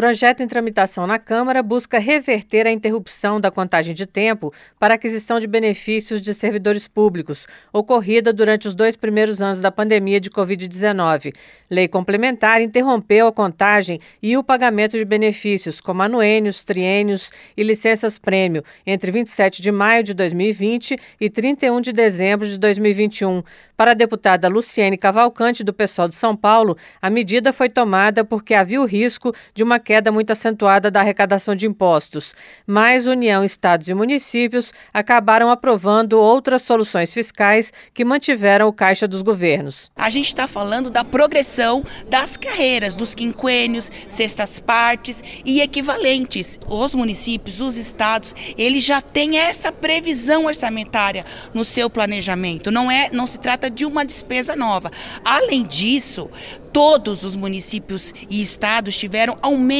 [0.00, 5.38] Projeto em tramitação na Câmara busca reverter a interrupção da contagem de tempo para aquisição
[5.38, 11.34] de benefícios de servidores públicos, ocorrida durante os dois primeiros anos da pandemia de Covid-19.
[11.70, 18.64] Lei complementar interrompeu a contagem e o pagamento de benefícios, como anuênios, triênios e licenças-prêmio,
[18.86, 23.42] entre 27 de maio de 2020 e 31 de dezembro de 2021.
[23.76, 28.54] Para a deputada Luciene Cavalcante, do PSOL de São Paulo, a medida foi tomada porque
[28.54, 32.32] havia o risco de uma queda muito acentuada da arrecadação de impostos.
[32.64, 39.20] Mas União, estados e municípios acabaram aprovando outras soluções fiscais que mantiveram o caixa dos
[39.20, 39.90] governos.
[39.96, 46.60] A gente está falando da progressão das carreiras, dos quinquênios, sextas partes e equivalentes.
[46.68, 52.70] Os municípios, os estados, eles já têm essa previsão orçamentária no seu planejamento.
[52.70, 54.88] Não é, não se trata de uma despesa nova.
[55.24, 56.30] Além disso,
[56.72, 59.79] todos os municípios e estados tiveram aumento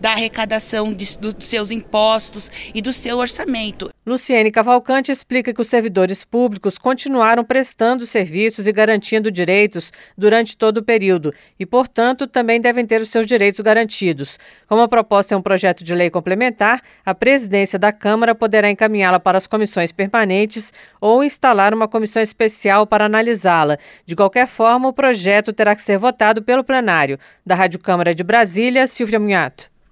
[0.00, 3.91] da arrecadação de, dos seus impostos e do seu orçamento.
[4.04, 10.78] Luciene Cavalcante explica que os servidores públicos continuaram prestando serviços e garantindo direitos durante todo
[10.78, 14.40] o período e, portanto, também devem ter os seus direitos garantidos.
[14.66, 19.20] Como a proposta é um projeto de lei complementar, a presidência da Câmara poderá encaminhá-la
[19.20, 23.78] para as comissões permanentes ou instalar uma comissão especial para analisá-la.
[24.04, 27.20] De qualquer forma, o projeto terá que ser votado pelo plenário.
[27.46, 29.71] Da Rádio Câmara de Brasília, Silvia Munhato.